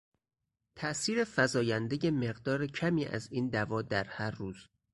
[0.75, 4.67] تاثیر فزایندهی مقدار کمی از این دوا در هر روز